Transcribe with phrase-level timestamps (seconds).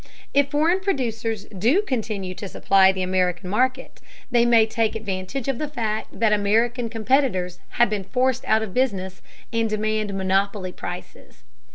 [0.33, 5.59] If foreign producers do continue to supply the American market they may take advantage of
[5.59, 9.21] the fact that American competitors have been forced out of business,
[9.53, 11.43] and demand monopoly prices.